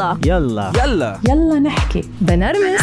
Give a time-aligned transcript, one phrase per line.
[0.00, 0.16] يلا.
[0.26, 0.72] يلا.
[0.84, 1.18] يلا.
[1.28, 2.02] يلا نحكي.
[2.20, 2.80] بنرمس.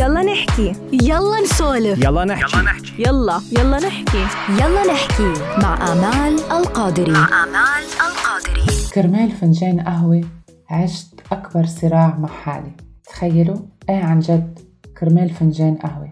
[0.00, 0.72] يلا نحكي.
[0.92, 1.98] يلا نسولف.
[2.04, 2.58] يلا نحكي.
[2.98, 3.78] يلا يلا.
[3.78, 4.24] نحكي.
[4.50, 5.32] يلا نحكي.
[5.62, 7.12] مع آمال القادري.
[7.12, 8.66] آمال القادري.
[8.94, 10.24] كرمال فنجان قهوة
[10.70, 12.72] عشت أكبر صراع مع حالي.
[13.08, 13.56] تخيلوا؟
[13.90, 14.58] إيه عن جد
[15.00, 16.10] كرمال فنجان قهوة.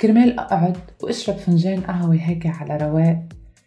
[0.00, 3.22] كرمال أقعد وأشرب فنجان قهوة هيك على رواق.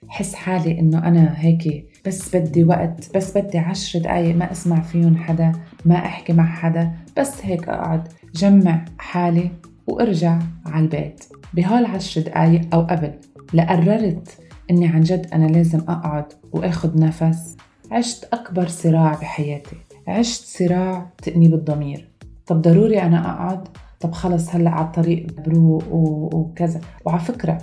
[0.07, 5.17] حس حالي إنه أنا هيك بس بدي وقت بس بدي عشر دقايق ما أسمع فيهم
[5.17, 5.51] حدا
[5.85, 9.51] ما أحكي مع حدا بس هيك أقعد جمع حالي
[9.87, 13.11] وأرجع على البيت بهال عشر دقايق أو قبل
[13.53, 14.37] لقررت
[14.71, 17.57] إني عن جد أنا لازم أقعد وأخد نفس.
[17.91, 19.75] عشت أكبر صراع بحياتي.
[20.07, 22.09] عشت صراع تأنيب الضمير
[22.47, 23.67] طب ضروري أنا أقعد؟
[23.99, 25.83] طب خلص هلأ على الطريق بروق
[26.35, 26.81] وكذا.
[27.05, 27.57] وعلى فكرة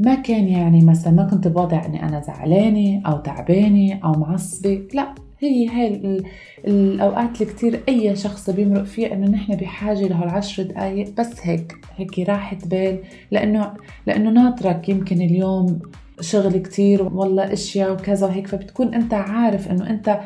[0.00, 5.14] ما كان يعني مثلا ما كنت بوضع إني أنا زعلانة أو تعبانة أو معصبة لا
[5.38, 6.22] هي هاي
[6.66, 12.18] الأوقات اللي كثير أي شخص بيمرق فيها إنه نحن بحاجة لهالعشر دقائق بس هيك هيك
[12.18, 13.72] راحه بال لأنه
[14.06, 15.78] لأنه ناطرك يمكن اليوم
[16.20, 20.20] شغل كتير والله أشياء وكذا وهيك فبتكون أنت عارف إنه أنت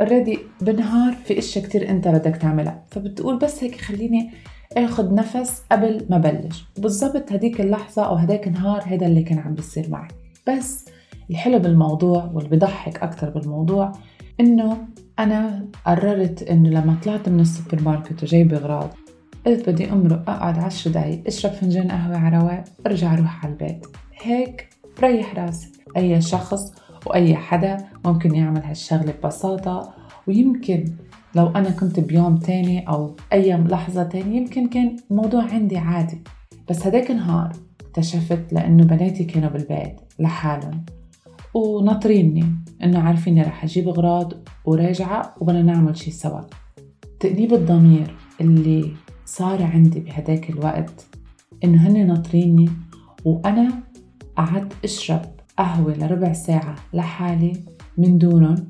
[0.00, 2.82] اوريدي بالنهار في أشياء كتير أنت بدك تعملها.
[2.90, 4.30] فبتقول بس هيك خليني
[4.76, 6.64] آخذ نفس قبل ما بلش.
[6.78, 10.08] بالضبط هديك اللحظة أو هداك النهار هذا اللي كان عم بيصير معي.
[10.48, 10.84] بس
[11.30, 13.92] الحلو بالموضوع واللي بضحك أكتر بالموضوع
[14.40, 14.86] إنه
[15.18, 18.90] أنا قررت إنه لما طلعت من السوبر ماركت وجايبة أغراض
[19.46, 23.86] قلت بدي أمرق أقعد عشر دقايق أشرب فنجان قهوة على رواق أرجع أروح على البيت.
[24.22, 25.72] هيك بريح راسي.
[25.96, 26.72] أي شخص
[27.06, 29.94] وأي حدا ممكن يعمل هالشغلة ببساطة
[30.26, 30.84] ويمكن
[31.34, 36.22] لو أنا كنت بيوم تاني أو أي لحظة تانية يمكن كان الموضوع عندي عادي.
[36.70, 40.84] بس هداك النهار اكتشفت لأنه بناتي كانوا بالبيت لحالهم.
[41.54, 42.44] وناطريني
[42.84, 44.32] إنه عارفيني رح أجيب أغراض
[44.64, 46.40] وراجعة وبدنا نعمل شي سوا.
[47.20, 48.92] تأنيب الضمير اللي
[49.24, 51.06] صار عندي بهداك الوقت
[51.64, 52.68] إنه هن ناطريني
[53.24, 53.68] وأنا
[54.36, 55.22] قعدت أشرب
[55.56, 57.52] قهوة لربع ساعة لحالي
[57.98, 58.68] من دونهم.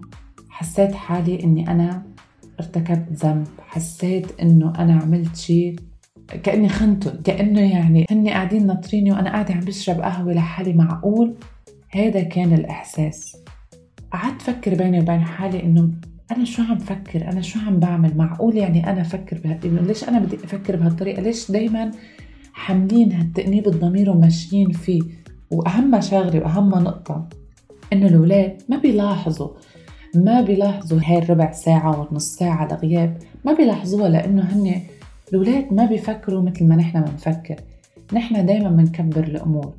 [0.48, 2.07] حسيت حالي إني أنا
[2.60, 5.76] ارتكبت ذنب حسيت إنه أنا عملت شيء
[6.42, 11.34] كأني خنتهم كأنه يعني هن قاعدين ناطريني وأنا قاعدة عم بشرب قهوة لحالي معقول؟
[11.90, 13.36] هذا كان الإحساس.
[14.12, 15.90] قعدت فكر بيني وبين حالي إنه
[16.36, 20.18] أنا شو عم فكر؟ أنا شو عم بعمل؟ معقول يعني أنا أفكر بها ليش أنا
[20.18, 21.90] بدي أفكر بهالطريقة؟ ليش دائما
[22.52, 25.02] حاملين هالتأنيب الضمير وماشيين فيه؟
[25.50, 27.28] وأهم شغله وأهم نقطة
[27.92, 29.48] إنه الأولاد ما بيلاحظوا
[30.14, 34.80] ما بيلاحظوا هاي الربع ساعة والنص ساعة لغياب ما بيلاحظوها لأنه هن
[35.28, 37.56] الأولاد ما بيفكروا مثل ما نحن بنفكر
[38.12, 39.72] نحن دايما بنكبر الأمور.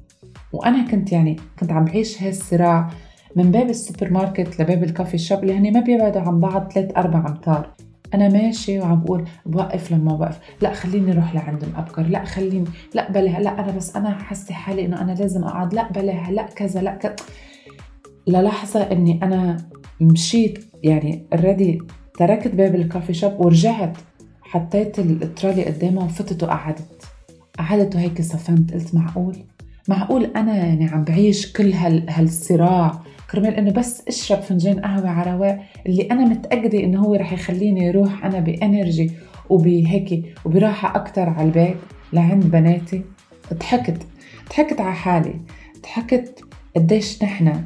[0.54, 2.90] وأنا كنت يعني كنت عم بعيش هاي الصراع
[3.36, 6.98] من باب السوبر ماركت لباب ال coffee shop اللي هن ما بيبعدوا عن بعض ثلاث
[6.98, 7.70] أربع أمتار.
[8.14, 10.40] أنا ماشي وعم بقول بوقف لما بوقف.
[10.62, 12.02] لا خليني أروح لعندهم أبكر.
[12.02, 15.74] لا خليني لا بلا لا أنا بس أنا حاسة حالي إنه أنا لازم أقعد.
[15.74, 16.82] لا بلا لا كذا.
[16.82, 17.16] لا كذا
[18.28, 19.58] للحظة إني أنا
[20.02, 21.82] مشيت يعني already
[22.20, 23.98] تركت باب ال coffee shop ورجعت
[24.42, 27.04] حطيت الترالي قدامها وفتت وقعدت.
[27.60, 29.36] قعدت وهيك صفنت قلت معقول؟
[29.88, 33.02] معقول أنا يعني عم بعيش كل هال هالصراع.
[33.32, 37.90] كرمال إنه بس أشرب فنجان قهوة على رواق اللي أنا متأكدة إنه هو رح يخليني
[37.90, 39.12] أروح أنا ب energy
[39.50, 41.78] وبهيك وبراحة أكثر على البيت
[42.14, 43.04] لعند بناتي.
[43.54, 44.02] ضحكت
[44.50, 45.34] ضحكت على حالي.
[45.84, 46.44] ضحكت
[46.76, 47.64] قديش نحن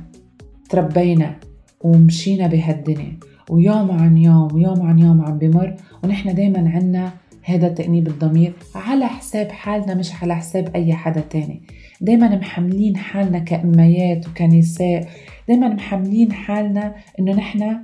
[0.70, 1.36] تربينا.
[1.84, 3.18] ومشينا بهالدنيا.
[3.50, 7.12] ويوم عن يوم ويوم عن يوم عم بمر ونحن دايما عنا
[7.44, 11.62] هذا تأنيب الضمير على حساب حالنا مش على حساب أي حدا تاني.
[12.02, 15.08] دايما محملين حالنا كأميات وكنساء.
[15.48, 17.78] دايما محملين حالنا إنه نحن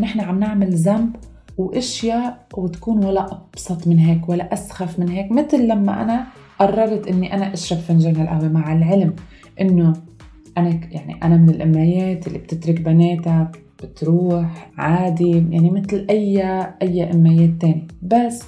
[0.00, 1.16] نحن عم نعمل ذنب
[1.58, 5.32] وأشياء وتكون ولا أبسط من هيك ولا أسخف من هيك.
[5.32, 6.26] مثل لما أنا
[6.58, 9.14] قررت إني أنا أشرب فنجان القهوة مع العلم
[9.60, 9.92] إنه
[10.58, 13.52] أنا يعني أنا من الأميات اللي بتترك بناتها
[13.82, 16.42] بتروح عادي يعني مثل أي
[16.82, 18.44] أي أميات تاني بس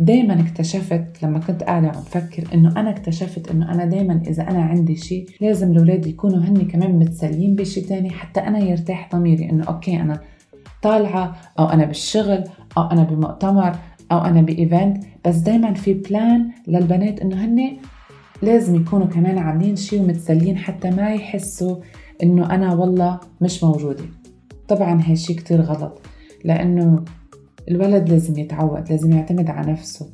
[0.00, 4.62] دايما اكتشفت لما كنت قاعدة عم فكر إنه أنا اكتشفت إنه أنا دايما إذا أنا
[4.62, 9.64] عندي شيء لازم الأولاد يكونوا هني كمان متسليين بشيء تاني حتى أنا يرتاح ضميري إنه
[9.64, 10.20] أوكي أنا
[10.82, 12.44] طالعة أو أنا بالشغل
[12.78, 13.76] أو أنا بمؤتمر
[14.12, 15.04] أو أنا ب event.
[15.26, 17.76] بس دايما في plan للبنات إنه هن
[18.42, 21.76] لازم يكونوا كمان عاملين شيء ومتسلين حتى ما يحسوا
[22.22, 24.04] إنه أنا والله مش موجودة.
[24.68, 26.00] طبعا هالشي كتير غلط
[26.44, 27.04] لأنه
[27.68, 30.10] الولد لازم يتعود لازم يعتمد على نفسه.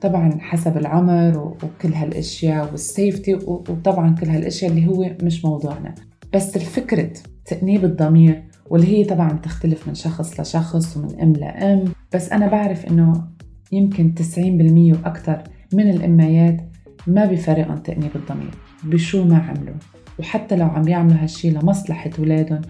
[0.00, 5.94] طبعا حسب العمر وكل هالأشياء وال safety وطبعا كل هالأشياء اللي هو مش موضوعنا.
[6.34, 7.10] بس الفكرة
[7.46, 11.84] تأنيب الضمير واللي هي طبعا تختلف من شخص لشخص ومن أم لأم.
[12.14, 13.24] بس أنا بعرف إنه
[13.72, 15.42] يمكن 90% وأكثر
[15.74, 16.67] من الأميات
[17.08, 18.50] ما بفرقهم تأنيب الضمير
[18.84, 19.74] بشو ما عملوا.
[20.18, 22.60] وحتى لو عم يعملوا هالشي لمصلحة ولادهم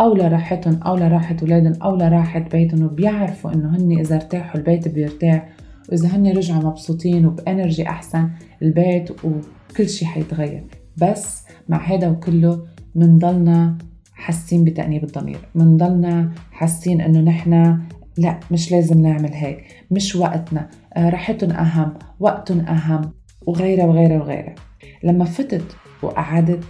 [0.00, 5.48] أو لراحتهم أو لراحة ولادهم أو لراحة بيتهم وبيعرفوا إنه هن إذا ارتاحوا البيت بيرتاح.
[5.88, 8.30] وإذا هن رجعوا مبسوطين وبأنرجي أحسن
[8.62, 10.64] البيت وكل شي حيتغير.
[10.96, 13.78] بس مع هذا وكله منضلنا
[14.12, 15.38] حاسين بتأنيب الضمير.
[15.54, 17.78] منضلنا حاسين إنه نحن
[18.18, 19.64] لا مش لازم نعمل هيك.
[19.90, 20.68] مش وقتنا.
[20.96, 23.17] آه، راحتهم أهم وقتهم أهم.
[23.48, 24.54] وغيرها وغيرها وغيرها
[25.02, 26.64] لما فتت وقعدت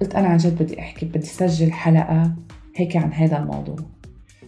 [0.00, 2.36] قلت أنا عن جد بدي أحكي بدي سجل حلقة
[2.76, 3.76] هيك عن هذا الموضوع.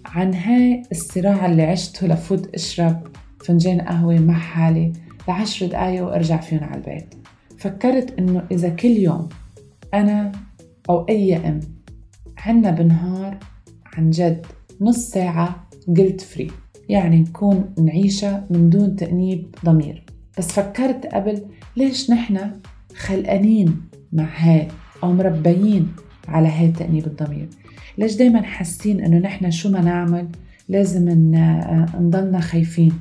[0.06, 3.06] عن هاي الصراع اللي عشته لفوت أشرب
[3.44, 4.92] فنجان قهوة مع حالي
[5.28, 7.14] لعشر دقايق وأرجع فيهم على البيت.
[7.58, 9.28] فكرت إنه إذا كل يوم
[9.94, 10.32] أنا
[10.90, 11.60] أو أي أم
[12.38, 13.38] عنا بالنهار
[13.96, 14.46] عن جد
[14.80, 16.50] نص ساعة قلت فري
[16.88, 20.09] يعني نكون نعيشها من دون تأنيب ضمير.
[20.38, 21.42] بس فكرت قبل
[21.76, 22.50] ليش نحن
[22.96, 23.80] خلقانين
[24.12, 24.68] مع هاي
[25.02, 25.92] أو مربيين
[26.28, 27.48] على هاي تأنيب الضمير؟
[27.98, 30.28] ليش دايما حاسين إنه نحن شو ما نعمل؟
[30.68, 31.08] لازم
[32.00, 32.92] نضلنا خايفين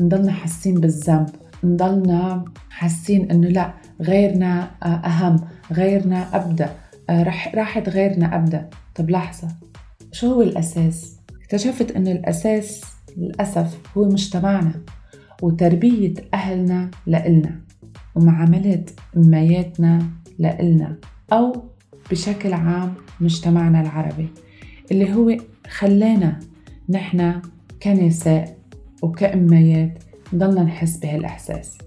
[0.00, 1.28] نضلنا حاسين بالذنب
[1.64, 5.36] نضلنا حاسين إنه لا غيرنا أهم
[5.72, 6.70] غيرنا أبدأ
[7.10, 9.48] رح راحت غيرنا أبدأ طب لحظة
[10.12, 12.84] شو هو الأساس؟ اكتشفت إنه الأساس
[13.16, 14.72] للأسف هو مجتمعنا.
[15.42, 17.60] وتربية أهلنا لإلنا
[18.14, 18.84] ومعاملة
[19.16, 20.06] أمياتنا
[20.38, 20.96] لإلنا
[21.32, 21.64] أو
[22.10, 24.28] بشكل عام مجتمعنا العربي
[24.90, 25.36] اللي هو
[25.68, 26.40] خلانا
[26.88, 27.40] نحن
[27.82, 28.58] كنساء
[29.02, 31.78] وكأميات نضلنا نحس بهالإحساس.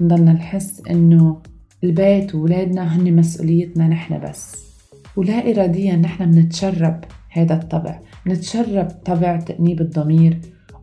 [0.00, 1.42] نضلنا نحس إنه
[1.84, 4.68] البيت وولادنا هن مسؤوليتنا نحن بس.
[5.16, 10.38] ولا إراديا نحن منتشرب هذا الطبع منتشرب طبع تأنيب الضمير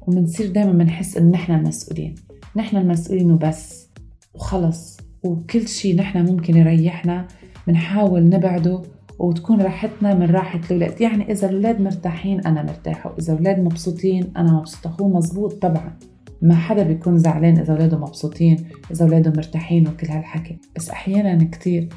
[0.08, 2.16] ومنصير دايما بنحس إن نحن المسؤولين.
[2.56, 3.90] نحن المسؤولين وبس.
[4.34, 4.98] وخلص.
[5.24, 7.28] وكل شيء نحن ممكن يريحنا.
[7.68, 8.82] بنحاول نبعده.
[9.20, 11.02] وتكون راحتنا من راحة الأولاد.
[11.02, 13.14] يعني إذا الأولاد مرتاحين أنا مرتاحة.
[13.14, 14.96] وإذا الأولاد مبسوطين أنا مبسوطة.
[15.02, 15.98] هو مزبوط طبعا.
[16.42, 20.58] ما حدا بيكون زعلان إذا أولاده مبسوطين إذا أولاده مرتاحين وكل هالحكي.
[20.76, 21.90] بس أحيانا كتير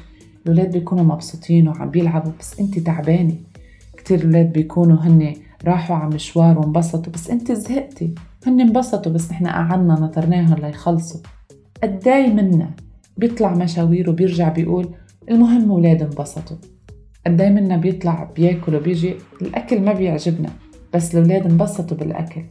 [0.45, 2.31] الأولاد بيكونوا مبسوطين وعم بيلعبوا.
[2.39, 3.35] بس أنت تعبانة.
[3.97, 5.33] كتير الأولاد بيكونوا هن
[5.65, 8.15] راحوا على مشوار وانبسطوا بس أنت زهقتي.
[8.47, 11.21] هن انبسطوا بس نحن قعدنا نطرناهم ليخلصوا
[11.83, 12.69] قداي منا
[13.17, 14.89] بيطلع مشاوير وبيرجع بيقول
[15.29, 16.57] المهم ولاد انبسطوا.
[17.27, 20.49] قداي منا بيطلع بياكل وبيجي الأكل ما بيعجبنا
[20.93, 22.41] بس الأولاد انبسطوا بالأكل.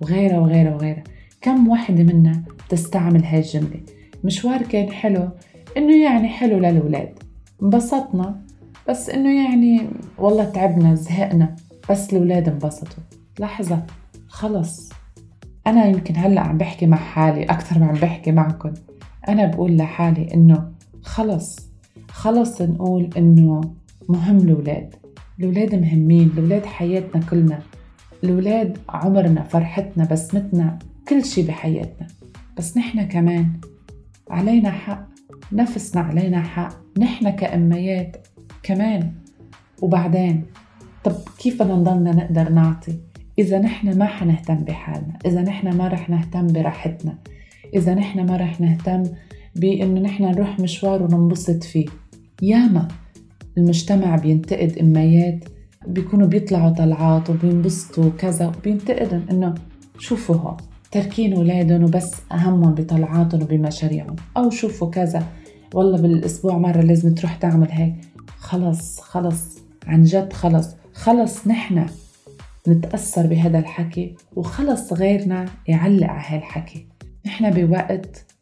[0.00, 1.04] وغيرها وغيرها وغيرها
[1.40, 3.80] كم واحدة منا بتستعمل هاي الجملة؟
[4.24, 5.28] مشوار كان حلو
[5.76, 7.18] إنه يعني حلو للولاد
[7.62, 8.40] انبسطنا
[8.88, 9.80] بس إنه يعني
[10.18, 11.56] والله تعبنا زهقنا.
[11.90, 13.02] بس الولاد انبسطوا.
[13.40, 13.82] لحظة.
[14.28, 14.90] خلص.
[15.66, 18.74] أنا يمكن هلأ عم بحكي مع حالي أكثر ما عم بحكي معكم
[19.28, 21.68] أنا بقول لحالي إنه خلص.
[22.08, 23.60] خلص نقول إنه
[24.08, 24.94] مهم الولاد
[25.40, 27.62] الولاد مهمين الولاد حياتنا كلنا.
[28.24, 32.06] الولاد عمرنا فرحتنا بسمتنا كل شي بحياتنا.
[32.56, 33.52] بس نحن كمان
[34.30, 35.08] علينا حق.
[35.52, 36.74] نفسنا علينا حق.
[36.98, 38.26] نحن كأميات
[38.62, 39.12] كمان.
[39.82, 40.44] وبعدين
[41.04, 42.98] طب كيف بدنا نضلنا نقدر نعطي؟
[43.38, 47.18] إذا نحن ما حنهتم بحالنا إذا نحن ما رح نهتم براحتنا
[47.74, 49.02] إذا نحن ما رح نهتم
[49.56, 51.86] بإنه نحن نروح مشوار وننبسط فيه.
[52.42, 52.88] ياما
[53.58, 55.44] المجتمع بينتقد إميات
[55.86, 59.54] بيكونوا بيطلعوا طلعات وبينبسطوا وكذا وبينتقدن إنه
[59.98, 60.56] شوفوا هون
[60.90, 64.16] تركين أولادهم وبس أهمهم بطلعاتهم وبمشاريعهم.
[64.36, 65.26] أو شوفوا كذا
[65.74, 67.94] والله بالأسبوع مرة لازم تروح تعمل هيك.
[68.38, 70.68] خلص خلص عن جد خلص.
[70.98, 71.86] خلص نحن
[72.68, 76.86] نتأثر بهذا الحكي وخلص غيرنا يعلق على هالحكي.
[77.26, 78.34] نحن بوقت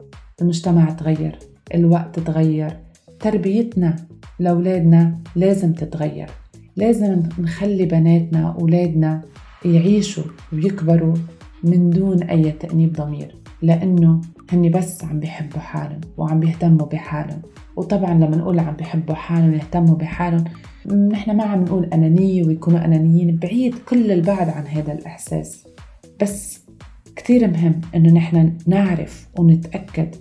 [0.43, 1.39] المجتمع تغير
[1.75, 2.77] الوقت تغير
[3.21, 3.97] تربيتنا
[4.39, 6.31] لأولادنا لازم تتغير.
[6.77, 9.21] لازم نخلي بناتنا وأولادنا
[9.65, 11.15] يعيشوا ويكبروا
[11.65, 14.21] من دون أي تأنيب ضمير لأنه
[14.53, 17.43] هني بس عم بيحبوا حالهم وعم بيهتموا بحالهم.
[17.77, 20.45] وطبعا لما نقول عم بيحبوا حالهم ويهتموا بحالهم
[20.95, 25.67] نحن ما عم نقول أنانية ويكونوا أنانيين بعيد كل البعد عن هذا الإحساس.
[26.23, 26.61] بس
[27.17, 30.15] كتير مهم إنه نحن نعرف ونتأكد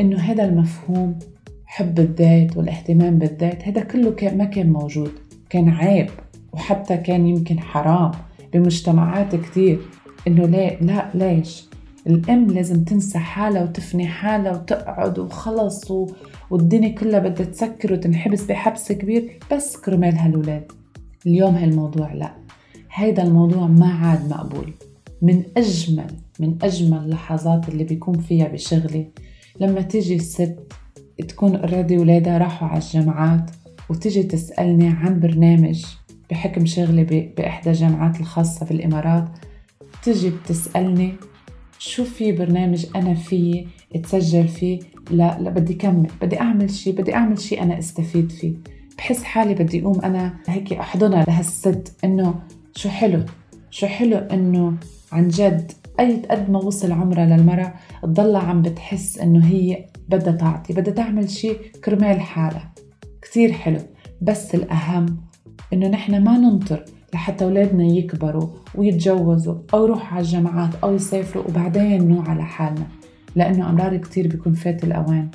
[0.00, 1.18] إنه هذا المفهوم
[1.66, 5.10] حب الذات والاهتمام بالذات هذا كله ما كان موجود.
[5.50, 6.10] كان عيب
[6.52, 8.10] وحتى كان يمكن حرام
[8.52, 9.78] بمجتمعات كتير
[10.26, 11.68] إنه لا لا ليش؟
[12.08, 16.06] الأم لازم تنسى حالها وتفني حالها وتقعد وخلص و...
[16.50, 20.72] والدنيا كلها بدها تسكر وتنحبس بحبس كبير بس كرمال هالولاد.
[21.26, 22.34] اليوم هالموضوع لا.
[22.92, 24.72] هيدا الموضوع ما عاد مقبول.
[25.22, 26.10] من أجمل
[26.40, 29.08] من أجمل اللحظات اللي بيكون فيها بشغلي
[29.60, 30.58] لما تيجي الست
[31.28, 33.50] تكون اوريدي ولادها راحوا على الجامعات
[33.90, 35.84] وتجي تسألني عن برنامج
[36.30, 37.04] بحكم شغلي
[37.36, 39.28] بإحدى الجامعات الخاصة بالإمارات
[40.02, 41.14] تجي بتسألني
[41.78, 44.80] شو في برنامج أنا فيه أتسجل فيه؟
[45.10, 48.54] لا لا بدي كمل بدي أعمل شيء بدي أعمل شيء أنا أستفيد فيه.
[48.98, 52.34] بحس حالي بدي أقوم أنا هيك أحضنها لهالست إنه
[52.76, 53.24] شو حلو
[53.70, 54.74] شو حلو إنه
[55.12, 60.72] عن جد أي قد ما وصل عمرها للمرأة تضلها عم بتحس إنه هي بدها تعطي
[60.72, 62.72] بدها تعمل شيء كرمال حالها.
[63.22, 63.80] كتير حلو
[64.22, 65.06] بس الأهم
[65.72, 72.08] إنه نحن ما ننطر لحتى أولادنا يكبروا ويتجوزوا أو يروحوا على الجامعات أو يسافروا وبعدين
[72.08, 72.86] نوع على حالنا.
[73.36, 75.28] لأنه أمرار كتير بيكون فات الأوان.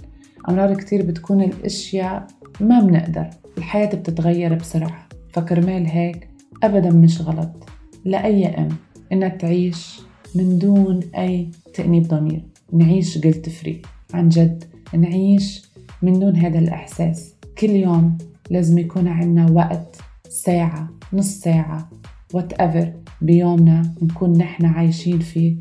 [0.49, 2.27] أمرار كتير بتكون الأشياء
[2.61, 3.29] ما بنقدر.
[3.57, 5.07] الحياة بتتغير بسرعة.
[5.33, 6.29] فكرمال هيك
[6.63, 7.69] أبدا مش غلط.
[8.05, 8.69] لأي أم
[9.11, 10.01] إنها تعيش
[10.35, 12.43] من دون أي تأنيب ضمير.
[12.73, 13.81] نعيش قلت فري
[14.13, 14.63] عن جد
[14.93, 15.69] نعيش
[16.01, 17.35] من دون هذا الإحساس.
[17.57, 18.17] كل يوم
[18.49, 19.97] لازم يكون عنا وقت
[20.29, 21.89] ساعة نص ساعة
[22.33, 25.55] whatever بيومنا نكون نحن عايشين فيه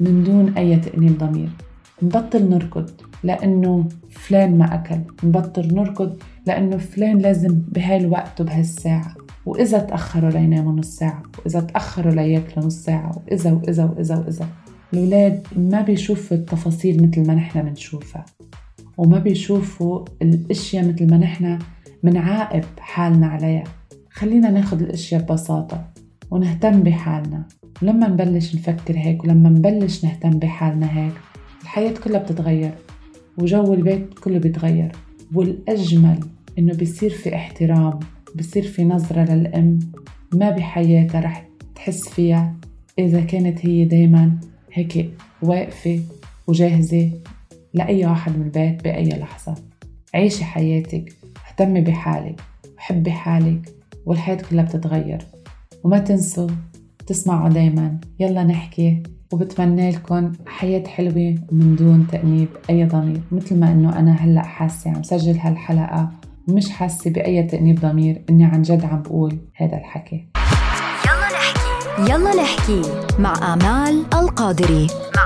[0.00, 1.48] من دون أي تأنيب ضمير.
[2.02, 2.90] نبطل نركض
[3.24, 4.98] لأنه فلان ما أكل.
[5.24, 9.14] نبطل نركض لأنه فلان لازم بهاي الوقت وبهالساعة.
[9.46, 14.48] وإذا تأخروا ليناموا نص ساعة وإذا تأخروا لياكلوا نص ساعة وإذا وإذا وإذا وإذا.
[14.92, 18.24] الأولاد ما بيشوفوا التفاصيل مثل ما نحن بنشوفها.
[18.98, 21.58] وما بيشوفوا الأشياء مثل ما نحن
[22.02, 23.64] منعاقب حالنا عليها.
[24.14, 25.84] خلينا ناخد الأشياء ببساطة
[26.30, 27.42] ونهتم بحالنا.
[27.82, 31.12] ولما نبلش نفكر هيك ولما نبلش نهتم بحالنا هيك
[31.62, 32.74] الحياة كلها بتتغير
[33.38, 34.92] وجو البيت كله بيتغير.
[35.34, 36.20] والأجمل
[36.58, 37.98] إنه بيصير في احترام
[38.34, 39.78] بصير في نظرة للأم
[40.34, 42.54] ما بحياتها رح تحس فيها
[42.98, 44.38] إذا كانت هي دايما
[44.72, 45.10] هيك
[45.42, 46.00] واقفة
[46.46, 47.10] وجاهزة
[47.74, 49.54] لأي واحد من البيت بأي لحظة.
[50.14, 51.12] عيشي حياتك
[51.48, 52.40] اهتمي بحالك
[52.76, 53.83] وحبي حالك.
[54.06, 55.18] والحياة كلها بتتغير.
[55.84, 56.48] وما تنسوا
[57.06, 58.00] تسمعوا دايما.
[58.20, 63.20] يلا نحكي وبتمنى لكم حياة حلوة ومن دون تأنيب أي ضمير.
[63.32, 66.10] مثل ما إنه أنا هلأ حاسة عم سجل هالحلقة
[66.48, 70.28] ومش حاسة بأي تأنيب ضمير إني عن جد عم بقول هذا الحكي.
[71.06, 72.12] يلا نحكي.
[72.12, 72.82] يلا نحكي
[73.18, 74.86] مع آمال القادري.
[75.16, 75.23] مع